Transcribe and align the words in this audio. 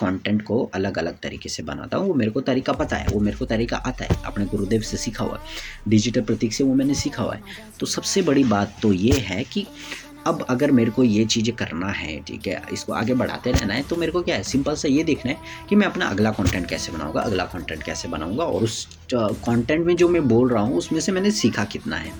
Content 0.00 0.42
को 0.42 0.62
अलग 0.74 0.98
अलग 0.98 1.18
तरीके 1.20 1.48
से 1.48 1.62
बनाता 1.62 1.96
हूँ। 1.96 2.08
वो 2.08 2.14
मेरे 2.14 2.30
को 2.30 2.40
तरीका 2.42 2.72
पता 2.72 2.96
है, 2.96 3.06
वो 3.06 3.20
मेरे 3.20 3.36
को 3.36 3.44
तरीका 3.46 3.76
आता 3.76 4.04
है। 4.04 4.22
अपने 4.26 4.44
गुरुदेव 4.46 4.80
से 4.80 4.96
सीखा 4.96 5.24
हुआ 5.24 5.36
है। 5.36 5.90
डिजिटल 5.90 6.20
प्रतीक 6.22 6.52
से 6.52 6.64
वो 6.64 6.74
मैंने 6.74 6.94
सीखा 6.96 7.22
हुआ 7.22 7.34
है। 7.34 7.42
तो 7.80 7.86
सबसे 7.86 8.22
बड़ी 8.22 8.44
बात 8.46 8.76
तो 8.82 8.92
ये 8.92 9.18
है 9.20 9.42
कि 9.44 9.66
अब 10.26 10.44
अगर 10.50 10.70
मेरे 10.70 10.90
को 10.90 11.02
ये 11.04 11.24
चीज़ें 11.24 11.54
करना 11.56 11.88
है, 11.88 12.18
ठीक 12.20 12.46
है, 12.46 12.60
इसको 12.72 12.92
आगे 12.92 13.14
बढ़ाते 13.14 13.52
रहना 13.52 13.74
है 13.74 13.82
तो 13.82 13.96
मेरे 13.96 14.12
को 14.12 14.22
क्या 14.22 14.36
है, 14.36 14.42
सिंपल 14.42 14.74
सा 14.74 14.88
ये 14.88 15.04
देखना 15.04 15.32
है 15.32 15.66
कि 15.68 15.76
मैं 15.76 15.86
अपना 15.86 16.06
अगला 16.06 16.30
कंटेंट 16.30 16.68
कैसे 16.68 16.92
बनाऊँगा, 16.92 17.20
अगला 17.20 17.44
कंटेंट 17.44 17.82
कैसे 17.82 18.08
बनाऊँगा 18.08 18.44
और 18.44 18.62
उस 18.62 18.86
कंटेंट 19.14 19.86
में 19.86 19.94
जो 19.96 20.08
मैं 20.08 20.26
बोल 20.28 20.48
रहा 20.48 20.62
हूँ, 20.62 20.76
उसमें 20.76 21.00
से 21.00 21.12
मैंने 21.12 21.30
सीखा 21.30 21.64
कितना 21.64 21.96
है। 21.96 22.12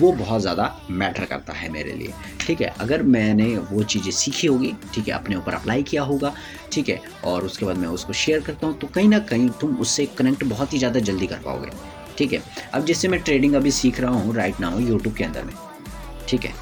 वो 0.00 0.10
बहुत 0.12 0.40
ज़्यादा 0.40 0.74
मैटर 0.90 1.24
करता 1.24 1.52
है 1.52 1.68
मेरे 1.68 1.92
लिए। 1.92 2.12
ठीक 2.40 2.60
है? 2.60 2.74
अगर 2.80 3.02
मैंने 3.02 3.46
वो 3.70 3.82
चीज़ें 3.84 4.10
सीखी 4.12 4.46
होगी, 4.46 4.74
ठीक 4.94 5.08
है, 5.08 5.14
अपने 5.14 5.36
ऊपर 5.36 5.54
अप्लाई 5.54 5.82
किया 5.82 6.02
होगा, 6.02 6.32
ठीक 6.72 6.88
है, 6.88 7.00
और 7.24 7.44
उसके 7.44 7.66
बाद 7.66 7.76
मैं 7.76 7.88
उसको 7.88 8.12
शेयर 8.12 8.40
करता 8.40 8.66
हूँ 8.66 8.78
तो 8.78 8.86
कहीं 8.86 9.08
ना 9.08 9.18
कहीं 9.24 9.48
तुम 9.60 9.76
उससे 9.76 10.06
कनेक्ट 10.18 10.44
बहुत 10.44 10.72
ही 10.72 10.78
ज़्यादा 10.78 11.00
जल्दी 11.00 11.26
कर 11.26 11.38
पाओगे। 11.44 11.70
ठीक 12.18 12.32
है? 12.32 12.42
अब 12.74 12.84
जैसे 12.84 13.08
मैं 13.08 13.20
ट्रेडिंग 13.20 13.54
अभी 13.54 13.70
सीख 13.70 14.00
रहा 14.00 14.10
हूँ 14.10 14.34
राइट 14.34 14.60
नाउ 14.60 14.78
यूट्यूब 14.78 15.14
के 15.14 15.24
अंदर 15.24 15.44
में। 15.44 15.54
ठीक 16.28 16.44
है? 16.44 16.52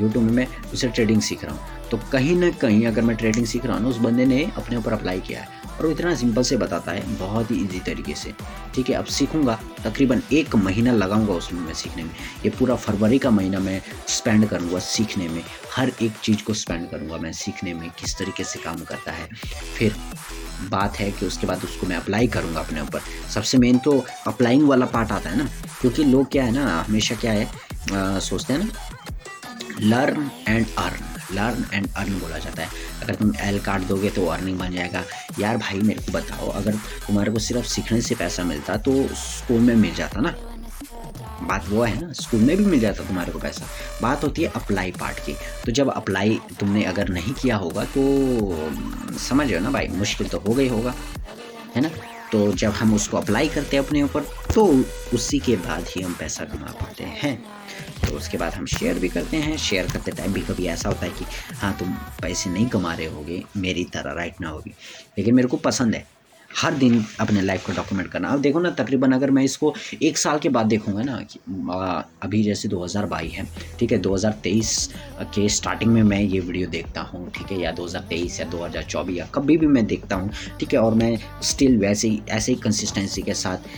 यूट्यूब 0.00 0.24
में 0.24 0.32
मैं 0.32 0.46
उसे 0.72 0.88
ट्रेडिंग 0.88 1.20
सीख 1.20 1.44
रहा 1.44 1.54
हूँ। 1.54 1.88
तो 1.90 1.98
कहीं 2.12 2.36
ना 2.36 2.50
कहीं 2.50 2.86
अगर 2.86 3.02
मैं 3.02 3.16
ट्रेडिंग 3.16 3.46
सीख 3.46 3.66
रहा 3.66 3.74
हूँ 3.74 3.82
ना, 3.82 3.88
उस 3.88 3.96
बंदे 3.98 4.26
ने 4.26 4.42
अपने 4.56 4.76
ऊपर 4.76 4.92
अप्लाई 4.92 5.20
किया 5.20 5.40
है। 5.40 5.61
और 5.82 5.86
वो 5.86 5.92
इतना 5.92 6.14
सिंपल 6.14 6.42
से 6.42 6.56
बताता 6.56 6.92
है 6.92 7.16
बहुत 7.18 7.50
ही 7.50 7.56
ईजी 7.56 7.78
तरीके 7.86 8.14
से। 8.14 8.32
ठीक 8.74 8.90
है 8.90 8.96
अब 8.96 9.04
सीखूँगा 9.04 9.58
तकरीबन 9.84 10.22
एक 10.32 10.54
महीना 10.56 10.92
लगाऊँगा 10.92 11.32
उसमें 11.34 11.60
मैं 11.60 11.74
सीखने 11.74 12.02
में। 12.02 12.10
ये 12.44 12.50
पूरा 12.50 12.74
फरवरी 12.76 13.18
का 13.18 13.30
महीना 13.30 13.58
मैं 13.58 13.80
स्पेंड 14.08 14.48
करूँगा 14.48 14.78
सीखने 14.78 15.28
में। 15.28 15.42
हर 15.74 15.92
एक 16.02 16.12
चीज़ 16.22 16.44
को 16.44 16.54
स्पेंड 16.54 16.88
करूँगा 16.90 17.16
मैं 17.16 17.32
सीखने 17.32 17.74
में 17.74 17.88
किस 18.00 18.16
तरीके 18.18 18.44
से 18.44 18.58
काम 18.58 18.84
करता 18.84 19.12
है। 19.12 19.28
फिर 19.76 19.94
बात 20.70 20.98
है 20.98 21.10
कि 21.10 21.26
उसके 21.26 21.46
बाद 21.46 21.64
उसको 21.64 21.86
मैं 21.86 21.96
अप्लाई 21.96 22.26
करूँगा 22.28 22.60
अपने 22.60 22.80
ऊपर। 22.80 23.00
सबसे 23.34 23.58
मेन 23.58 23.78
तो 23.78 23.98
अप्लाइंग 24.26 24.68
वाला 24.68 24.86
पार्ट 24.86 25.12
आता 25.12 25.30
है 25.30 25.38
ना 25.38 25.48
क्योंकि 25.80 26.04
लोग 26.04 26.30
क्या 26.32 26.44
है 26.44 26.52
ना 26.52 26.82
हमेशा 26.82 27.14
क्या 27.14 27.32
है 27.32 27.44
आ, 27.44 28.18
सोचते 28.20 28.52
हैं 28.52 28.60
ना 28.60 28.70
learn 29.80 30.30
and 30.48 30.66
earn 30.78 31.11
learn 31.34 31.64
and 31.74 31.88
earn 31.96 32.18
बोला 32.18 32.38
जाता 32.38 32.62
है। 32.62 32.68
अगर 33.02 33.14
तुम 33.14 33.32
एल 33.40 33.58
काट 33.60 33.80
दोगे 33.80 34.10
तो 34.10 34.26
अर्निंग 34.26 34.58
बन 34.58 34.72
जाएगा। 34.72 35.04
यार 35.38 35.56
भाई, 35.56 35.78
मेरे 35.78 36.02
को 36.02 36.12
बताओ, 36.12 36.48
अगर 36.48 36.74
तुम्हारे 37.06 37.30
को 37.30 37.38
सिर्फ़ 37.38 37.66
सीखने 37.66 38.00
से 38.00 38.14
पैसा 38.14 38.44
मिलता 38.44 38.76
तो 38.76 39.08
स्कूल 39.14 39.60
में 39.60 39.74
मिल 39.76 39.94
जाता 39.94 40.20
ना? 40.20 40.34
बात 41.42 41.68
वो 41.68 41.82
है 41.82 42.00
ना 42.00 42.12
स्कूल 42.12 42.40
में 42.40 42.56
भी 42.56 42.64
मिल 42.64 42.80
जाता 42.80 43.04
तुम्हारे 43.04 43.32
को 43.32 43.38
पैसा। 43.38 43.66
बात 44.02 44.24
होती 44.24 44.42
है 44.42 44.52
अप्लाई 44.56 44.90
पार्ट 44.90 45.18
की। 45.18 45.32
तो 45.66 45.72
जब 45.72 45.90
अप्लाई 45.90 46.40
तुमने 46.60 46.84
अगर 46.84 47.08
नहीं 47.08 47.34
किया 47.34 47.56
होगा 47.56 47.84
तो 47.84 48.02
समझ 49.18 49.46
रहे 49.48 49.58
हो 49.58 49.64
ना 49.64 49.70
भाई, 49.70 49.88
मुश्किल 49.88 50.28
तो 50.28 50.38
हो 50.38 50.54
गई 50.54 50.68
होगा। 50.68 50.94
है 51.76 51.82
ना? 51.82 51.90
तो 52.32 52.52
जब 52.52 52.70
हम 52.70 52.94
उसको 52.94 53.16
अप्लाई 53.16 53.48
करते 53.48 53.76
हैं 53.76 53.84
अपने 53.84 54.02
ऊपर 54.02 54.20
तो 54.54 54.64
उसी 55.14 55.38
के 55.38 55.56
बाद 55.56 55.86
ही 55.88 56.02
हम 56.02 56.14
पैसा 56.14 56.44
कमा 56.44 56.72
पाते 56.72 57.04
हैं। 57.04 57.44
तो 58.06 58.16
उसके 58.16 58.38
बाद 58.38 58.54
हम 58.54 58.66
शेयर 58.66 58.98
भी 58.98 59.08
करते 59.08 59.36
हैं। 59.36 59.56
शेयर 59.56 59.90
करते 59.92 60.10
टाइम 60.10 60.32
भी 60.32 60.40
कभी 60.40 60.66
ऐसा 60.66 60.88
होता 60.88 61.06
है 61.06 61.12
कि 61.12 61.24
हाँ 61.54 61.76
तुम 61.78 61.92
पैसे 62.22 62.50
नहीं 62.50 62.66
कमा 62.66 62.94
रहे 62.94 63.06
होगे, 63.06 63.42
मेरी 63.56 63.84
तरह 63.84 64.12
राइट 64.12 64.40
ना 64.40 64.48
होगी। 64.48 64.74
लेकिन 65.18 65.34
मेरे 65.34 65.48
को 65.48 65.56
पसंद 65.56 65.94
है। 65.94 66.21
हर 66.56 66.74
दिन 66.74 67.04
अपने 67.20 67.42
लाइफ 67.42 67.66
को 67.66 67.72
डॉक्यूमेंट 67.72 68.10
करना। 68.10 68.28
अब 68.28 68.40
देखो 68.40 68.60
ना, 68.60 68.70
तकरीबन 68.72 69.12
अगर 69.12 69.30
मैं 69.30 69.42
इसको 69.44 69.74
एक 70.02 70.18
साल 70.18 70.38
के 70.38 70.48
बाद 70.48 70.66
देखूँगा 70.66 71.02
ना, 71.02 71.16
कि 71.22 71.38
अभी 72.22 72.42
जैसे 72.42 72.68
2022 72.68 73.30
है, 73.32 73.46
ठीक 73.78 73.92
है 73.92 73.98
2023 74.02 74.88
के 75.34 75.48
स्टार्टिंग 75.48 75.92
में 75.92 76.02
मैं 76.02 76.20
ये 76.20 76.40
वीडियो 76.40 76.68
देखता 76.70 77.00
हूँ, 77.02 77.30
ठीक 77.30 77.52
है, 77.52 77.60
या 77.60 77.72
2023 77.74 78.40
या 78.40 78.46
2024 78.50 79.16
या 79.16 79.26
कभी 79.34 79.56
भी 79.56 79.66
मैं 79.66 79.86
देखता 79.86 80.16
हूँ, 80.16 80.30
ठीक 80.60 80.74
है, 80.74 80.80
और 80.80 80.94
मैं 80.94 81.16
स्टिल 81.42 81.78
वैसे 81.78 82.08
ही, 82.08 82.22
ऐसे 82.30 82.52
ही 82.52 82.58
कंसिस्टेंसी 82.60 83.22
के 83.22 83.34
साथ 83.34 83.68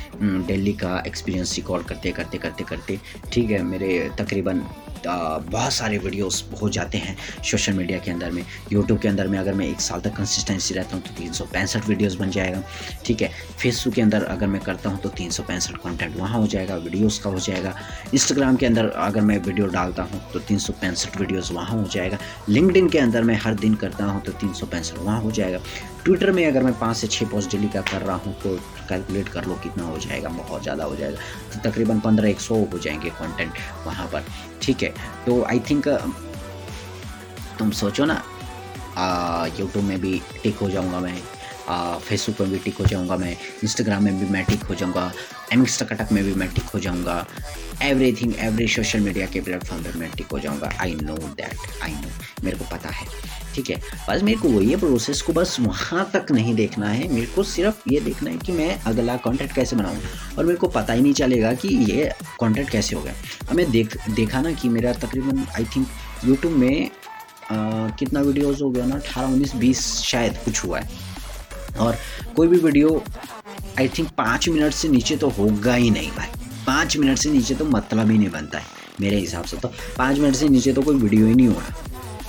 दिल्ली 0.47 0.73
का 0.75 1.03
एक्सपीरियंस 1.07 1.57
रिकॉर्ड 1.57 1.87
करते 1.87 2.13
करते 2.13 2.39
करते 2.39 2.65
करते 2.65 2.99
ठीक 3.33 3.51
है, 3.51 3.63
मेरे 3.65 4.11
तकरीबन 4.19 4.65
बहुत 5.07 5.73
सारे 5.73 5.99
वीडियोस 5.99 6.45
हो 6.61 6.69
जाते 6.69 6.99
हैं 6.99 7.17
सोशल 7.43 7.73
मीडिया 7.73 7.99
के 7.99 8.11
अंदर 8.11 8.31
में। 8.31 8.45
यूट्यूब 8.73 8.99
के 9.01 9.09
अंदर 9.09 9.29
में 9.29 9.39
अगर 9.39 9.55
मैं 9.55 9.67
एक 9.67 9.81
साल 9.81 10.01
तक 10.01 10.17
कंसिस्टेंसी 10.17 10.75
रहता 10.75 10.97
हूँ 10.97 11.05
तो 11.05 11.15
तीन 11.15 11.33
सौ 11.33 11.45
पैंसठ 11.53 11.89
वीडियोज़ 11.89 12.19
बन 12.19 12.31
जाएगा। 12.31 12.63
ठीक 13.07 13.23
है? 13.23 13.31
फेसबुक 13.63 13.95
के 13.95 14.03
अंदर 14.03 14.25
अगर 14.25 14.47
मैं 14.47 14.61
करता 14.61 14.91
हूँ 14.91 15.01
तो 15.01 15.09
तीन 15.11 15.31
सौ 15.31 15.43
पैंसठ 15.43 15.77
कॉन्टेंट 15.83 16.17
वहाँ 16.17 16.41
हो 16.41 16.47
जाएगा 16.47 16.77
वीडियोज़ 16.77 17.21
का 17.23 17.31
हो 17.31 17.39
जाएगा। 17.39 17.75
इंस्टाग्राम 18.15 18.57
के 18.57 18.67
अंदर 18.67 18.89
अगर 18.89 19.21
मैं 19.21 19.39
वीडियो 19.39 19.67
डालता 19.69 20.03
हूँ 20.03 20.21
तो 20.33 20.39
तीन 20.41 20.59
सौ 20.59 20.73
पैंसठ 20.81 21.21
वीडियोज़ 21.21 21.53
वहाँ 21.53 21.79
हो 21.79 21.89
जाएगा। 21.89 22.19
लिंकड 22.49 22.91
के 22.91 22.99
अंदर 22.99 23.23
मैं 23.23 23.39
हर 23.43 23.55
दिन 23.57 23.75
करता 23.75 24.05
हूँ 24.05 24.23
तो 24.23 24.33
तीन 24.33 24.53
सौ 24.53 24.67
पैंसठ 24.67 24.99
वहाँ 24.99 25.21
हो 25.21 25.31
जाएगा। 25.31 25.59
ट्विटर 26.05 26.31
में 26.33 26.45
अगर 26.47 26.63
मैं 26.63 26.73
पाँच 26.79 26.97
से 26.97 27.07
छः 27.07 27.27
पोस्ट 27.29 27.51
डेली 27.51 27.69
का 27.69 27.81
कर 27.83 28.03
रहा 28.03 28.17
हूँ 28.17 28.35
तो 28.43 28.57
कैलकुलेट 28.89 29.29
कर 29.29 29.45
लो 29.45 29.55
कितना 29.63 29.85
हो 29.85 29.99
जाएगा, 29.99 30.29
बहुत 30.29 30.63
ज़्यादा 30.63 30.85
हो 30.85 30.97
जाएगा। 30.97 31.19
तो 31.53 31.71
तकरीबन 31.71 32.01
पंद्रह 32.01 32.29
एक 32.29 32.41
सौ 32.41 32.55
हो 32.73 32.79
जाएँगे 32.79 33.11
कंटेंट 33.21 33.53
वहाँ 33.87 34.07
पर। 34.13 34.25
ठीक 34.63 34.83
है 34.83 34.95
तो 35.27 35.43
आई 35.45 35.61
थिंक 35.71 35.89
तुम 37.59 37.71
सोचो 37.73 38.05
ना 38.05 38.23
यूट्यूब 39.59 39.85
में 39.85 40.01
भी 40.01 40.21
टिक 40.43 40.59
हो 40.59 40.69
जाऊँगा 40.71 41.01
मैं 41.01 41.19
फेसबुक 41.99 42.41
में 42.41 42.51
भी 42.51 42.59
टिक 42.65 42.79
हो 42.79 42.85
जाऊँगा 42.87 43.17
मैं 43.17 43.37
इंस्टाग्राम 43.63 44.05
में 44.05 44.19
भी 44.19 44.27
मैं 44.33 44.45
टिक 44.45 44.63
हो 44.63 44.75
जाऊँगा। 44.75 45.11
एम 45.53 45.65
कटक 45.65 46.13
में 46.13 46.25
भी 46.25 46.35
मैं 46.35 46.49
टिक 46.49 46.65
हो 46.65 46.79
जाऊँगा। 46.79 47.27
एवरीथिंग 47.83 48.35
एवरी 48.39 48.69
सोशल 48.69 49.01
मीडिया 49.01 49.27
के 49.27 49.41
प्लेटफॉर्म 49.41 49.83
पर 49.83 49.97
मैं 49.97 50.11
टिक 50.11 50.27
हो 50.27 50.39
जाऊँगा। 50.39 50.73
I 50.81 50.95
know 50.95 51.15
that 51.15 51.83
I 51.83 51.93
know 51.93 52.09
मेरे 52.45 52.57
को 52.57 52.65
पता 52.65 52.89
है। 52.89 53.07
ठीक 53.55 53.71
है? 53.71 53.81
बस 54.11 54.23
मेरे 54.23 54.39
को 54.39 54.49
वही 54.49 54.71
है 54.71 54.77
प्रोसेस 54.77 55.23
को 55.23 55.33
बस 55.33 55.57
वहाँ 55.61 56.11
तक 56.15 56.27
नहीं 56.31 56.55
देखना 56.55 56.89
है। 56.89 57.13
मेरे 57.13 57.27
को 57.27 57.43
सिर्फ़ 57.43 57.83
ये 57.89 58.01
देखना 58.01 58.31
है 58.31 58.37
कि 58.37 58.53
मैं 58.53 58.83
अगला 58.83 59.17
कंटेंट 59.17 59.53
कैसे 59.53 59.77
बनाऊँ। 59.77 59.99
और 60.39 60.45
मेरे 60.45 60.59
को 60.59 60.69
पता 60.69 60.93
ही 60.93 61.03
नहीं 61.03 61.13
चलेगा 61.13 61.53
कि 61.55 61.69
ये 61.69 62.13
कंटेंट 62.41 62.71
कैसे 62.71 62.97
हो 62.97 63.03
गया। 63.03 63.15
अब 63.51 63.57
मैं 63.57 63.71
देख 63.71 64.11
देखा 64.11 64.41
ना 64.41 64.53
कि 64.53 64.69
मेरा 64.69 64.93
तकरीबन 64.93 65.47
आई 65.57 65.65
थिंक 65.65 65.89
यूट्यूब 66.25 66.53
में 66.53 66.91
आ, 67.45 67.89
कितना 67.89 68.21
वीडियोस 68.21 68.63
हो 68.63 68.71
गया 68.71 68.87
ना? 68.87 68.95
अठारह 68.95 69.27
उन्नीस 69.27 69.55
बीस 69.57 69.87
शायद 70.03 70.37
कुछ 70.45 70.65
हुआ 70.65 70.81
है। 70.81 71.15
और 71.81 71.97
कोई 72.37 72.49
भी 72.49 72.59
वीडियो 72.59 73.05
आई 73.79 73.89
थिंक 73.89 74.09
पाँच 74.19 74.49
मिनट 74.49 74.73
से 74.73 74.89
नीचे 74.89 75.17
तो 75.17 75.29
होगा 75.31 75.75
ही 75.75 75.91
नहीं 75.91 76.11
भाई। 76.11 76.29
पाँच 76.67 76.97
मिनट 76.97 77.19
से 77.19 77.31
नीचे 77.31 77.55
तो 77.55 77.65
मतलब 77.67 78.11
ही 78.11 78.19
नहीं 78.19 78.31
बनता 78.31 78.59
है, 78.59 78.65
मेरे 79.01 79.17
हिसाब 79.17 79.45
से 79.45 79.57
तो। 79.57 79.69
पाँच 79.99 80.19
मिनट 80.19 80.35
से 80.35 80.49
नीचे 80.49 80.73
तो 80.73 80.83
कोई 80.83 80.97
वीडियो 80.97 81.27
ही 81.27 81.35
नहीं 81.35 81.49
होना 81.49 81.75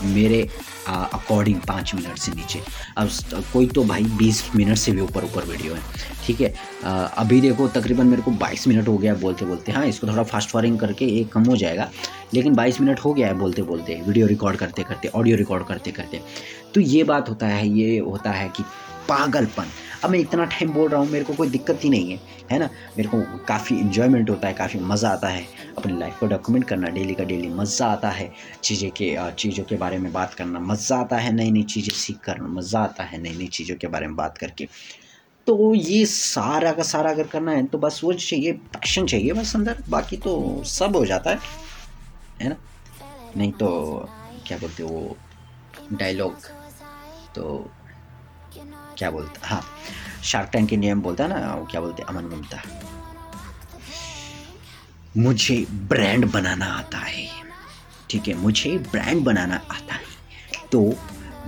मेरे 0.05 0.47
अकॉर्डिंग 0.87 1.59
पाँच 1.67 1.93
मिनट 1.95 2.17
से 2.17 2.31
नीचे। 2.31 2.59
अब 2.97 3.09
कोई 3.53 3.67
तो 3.67 3.83
भाई 3.83 4.03
बीस 4.17 4.43
मिनट 4.55 4.77
से 4.77 4.91
भी 4.91 5.01
ऊपर 5.01 5.23
ऊपर 5.23 5.45
वीडियो 5.45 5.73
है। 5.73 5.81
ठीक 6.25 6.41
है? 6.41 6.53
अभी 7.17 7.39
देखो, 7.41 7.67
तकरीबन 7.67 8.07
मेरे 8.07 8.21
को 8.21 8.31
बाईस 8.33 8.67
मिनट 8.67 8.87
हो 8.87 8.97
गया 8.97 9.13
बोलते 9.15 9.45
बोलते। 9.45 9.71
हाँ 9.71 9.85
इसको 9.87 10.07
थोड़ा 10.07 10.23
फास्ट 10.23 10.49
फॉरिंग 10.49 10.79
करके 10.79 11.05
एक 11.19 11.31
कम 11.31 11.43
हो 11.43 11.55
जाएगा। 11.57 11.89
लेकिन 12.33 12.55
बाईस 12.55 12.79
मिनट 12.81 12.99
हो 12.99 13.13
गया 13.13 13.27
है 13.27 13.33
बोलते 13.33 13.61
बोलते 13.61 14.01
वीडियो 14.07 14.27
रिकॉर्ड 14.27 14.57
करते 14.57 14.83
करते 14.83 15.07
ऑडियो 15.07 15.37
रिकॉर्ड 15.37 15.65
करते 15.67 15.91
करते। 15.91 16.21
तो 16.73 16.81
ये 16.81 17.03
बात 17.03 17.29
होता 17.29 17.47
है, 17.47 17.67
ये 17.69 17.99
होता 17.99 18.31
है 18.31 18.49
कि 18.49 18.63
पागलपन। 19.09 19.71
अब 20.03 20.09
मैं 20.09 20.19
इतना 20.19 20.45
टाइम 20.45 20.71
बोल 20.73 20.89
रहा 20.89 20.99
हूँ, 21.01 21.09
मेरे 21.09 21.25
को 21.25 21.33
कोई 21.33 21.49
दिक्कत 21.49 21.83
ही 21.83 21.89
नहीं 21.89 22.11
है 22.11 22.19
है 22.51 22.57
ना? 22.59 22.69
मेरे 22.97 23.09
को 23.09 23.21
काफ़ी 23.47 23.75
इन्जॉयमेंट 23.77 24.29
होता 24.29 24.47
है, 24.47 24.53
काफ़ी 24.53 24.79
मज़ा 24.81 25.09
आता 25.09 25.27
है। 25.27 25.45
अपनी 25.77 25.97
लाइफ 25.99 26.19
को 26.19 26.27
डॉक्यूमेंट 26.27 26.67
करना 26.67 26.87
डेली 26.89 27.13
का 27.13 27.23
डेली 27.23 27.47
मज़ा 27.49 27.87
आता 27.87 28.09
है। 28.09 28.31
चीज़ें 28.63 28.89
के 28.91 29.15
चीज़ों 29.33 29.63
के 29.65 29.75
बारे 29.75 29.97
में 29.97 30.11
बात 30.13 30.33
करना, 30.33 30.59
मज़ा 30.61 30.97
आता 30.97 31.17
है 31.17 31.31
नई 31.33 31.51
नई 31.51 31.63
चीज़ें 31.65 31.93
सीख 31.95 32.19
कर 32.25 32.41
मज़ा 32.41 32.79
आता 32.79 33.03
है 33.03 33.21
नई 33.21 33.35
नई 33.37 33.47
चीज़ों 33.49 33.75
के 33.75 33.87
बारे 33.87 34.07
में 34.07 34.15
बात 34.15 34.37
करके। 34.37 34.67
तो 35.47 35.73
ये 35.75 36.05
सारा 36.05 36.71
का 36.71 36.83
सारा 36.83 37.09
अगर 37.11 37.27
करना 37.27 37.51
है 37.51 37.65
तो 37.65 37.77
बस 37.77 37.99
वो 38.03 38.13
चाहिए 38.13 38.51
पैशन 38.51 39.05
चाहिए 39.05 39.33
बस 39.33 39.55
अंदर, 39.55 39.83
बाकी 39.89 40.17
तो 40.17 40.63
सब 40.65 40.95
हो 40.95 41.05
जाता 41.05 41.31
है 41.31 41.39
है 42.41 42.49
ना? 42.49 42.55
नहीं 43.37 43.51
तो 43.53 44.09
क्या 44.47 44.57
बोलते 44.57 44.83
वो 44.83 45.15
डायलॉग 45.93 46.47
तो 47.35 47.43
क्या 48.97 49.11
बोलता 49.11 49.47
हाँ? 49.47 49.63
शार्क 50.23 50.49
टैंक 50.53 50.69
के 50.69 50.77
नियम 50.77 51.01
बोलता 51.01 51.23
है 51.23 51.29
ना, 51.29 51.53
वो 51.53 51.65
क्या 51.65 51.81
बोलते 51.81 52.03
अमन 52.03 52.29
गुप्ता 52.29 52.61
मुझे 55.17 55.55
ब्रांड 55.89 56.25
बनाना 56.31 56.65
आता 56.67 56.97
है। 56.97 57.27
ठीक 58.09 58.27
है, 58.27 58.33
मुझे 58.33 58.77
ब्रांड 58.91 59.23
बनाना 59.23 59.55
आता 59.71 59.93
है। 59.93 60.01
तो 60.71 60.81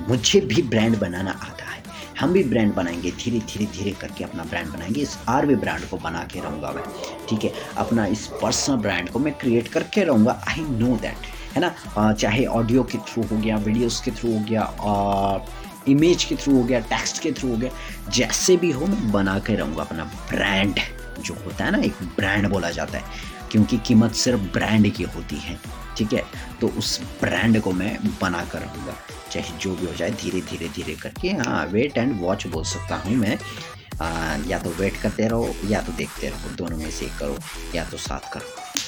मुझे 0.10 0.40
भी 0.42 0.62
ब्रांड 0.64 0.98
बनाना 1.00 1.32
आता 1.32 1.66
है। 1.66 1.84
हम 2.20 2.34
भी 2.34 2.44
ब्रांड 2.44 2.74
बनाएँगे, 2.74 3.12
धीरे 3.14 3.40
धीरे 3.40 3.66
धीरे 3.74 3.92
करके 3.92 4.24
अपना 4.24 4.44
ब्रांड 4.44 4.68
बनाएँगे। 4.68 5.02
इस 5.02 5.18
आर 5.30 5.46
भी 5.46 5.56
ब्रांड 5.56 5.86
को 5.90 5.98
बना 5.98 6.24
के 6.24 6.40
रहूँगा 6.40 6.72
मैं। 6.72 6.84
ठीक 7.30 7.44
है, 7.44 7.52
अपना 7.78 8.06
इस 8.06 8.26
पर्सनल 8.42 8.78
ब्रांड 8.78 9.10
को 9.10 9.20
मैं 9.20 9.34
क्रिएट 9.34 9.68
करके 9.68 10.04
रहूँगा। 10.04 10.42
आई 10.50 10.62
नो 10.62 10.96
दैट 10.98 11.28
है 11.56 11.62
ना? 11.62 12.12
चाहे 12.14 12.46
ऑडियो 12.46 12.84
के 12.84 12.98
थ्रू 13.08 13.24
हो 13.24 13.38
गया 13.38 13.58
वीडियोस 13.58 14.00
के 14.02 14.12
थ्रू 14.12 14.34
हो 14.34 14.40
गया, 14.40 14.62
और 14.62 15.46
इमेज 15.90 16.24
के 16.24 16.36
थ्रू 16.36 16.56
हो 16.58 16.64
गया 16.64 16.80
टेक्स्ट 16.80 17.22
के 17.22 17.32
थ्रू 17.32 17.50
हो 17.50 17.58
गया 17.58 17.72
जैसे 18.14 18.58
भी 18.58 18.72
हो 18.72 18.86
मैं 18.86 19.12
बना 19.12 19.38
के 19.40 19.56
रहूँगा 19.56 19.84
अपना 19.84 20.04
ब्रांड 20.04 20.80
जो 21.26 21.34
होता 21.46 21.66
है 21.66 21.72
ना 21.72 21.78
एक 21.78 22.04
ब्रांड 22.18 22.48
बोला 22.50 22.72
जाता 22.72 22.98
है 22.98 23.04
क्योंकि 23.52 23.78
कीमत 23.78 24.14
सिर्फ़ 24.16 24.42
ब्रांड 24.54 24.92
की 24.94 25.04
होती 25.04 25.36
है 25.36 25.60
ठीक 25.98 26.14
है? 26.14 26.24
तो 26.62 26.68
उस 26.68 27.00
ब्रांड 27.22 27.60
को 27.62 27.72
मैं 27.72 27.98
बना 28.22 28.44
कर 28.46 28.60
रहूँगा 28.60 28.96
चाहे 29.32 29.58
जो 29.58 29.76
भी 29.76 29.86
हो 29.86 29.94
जाए 29.94 30.12
धीरे 30.22 30.42
धीरे 30.42 30.68
धीरे 30.76 30.96
करके 30.96 31.30
हाँ 31.30 31.66
वेट 31.66 31.98
एंड 31.98 32.20
वॉच 32.22 32.48
बोल 32.48 32.64
सकता 32.64 32.96
हूँ 32.96 33.16
मैं 33.16 33.38
आ, 34.02 34.38
या 34.48 34.60
तो 34.60 34.70
वेट 34.70 34.98
करते 35.02 35.28
रहो 35.28 35.50
या 35.66 35.82
तो 35.82 35.92
देखते 35.92 36.30
रहो 36.30 36.56
दोनों 36.56 36.78
में 36.78 36.92
से 36.92 37.06
करो 37.20 37.38
या 37.76 37.86
तो 37.86 37.98
साथ 37.98 38.34
करो। 38.34 38.87